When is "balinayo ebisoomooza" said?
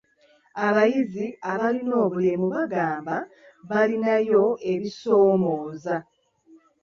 3.69-5.95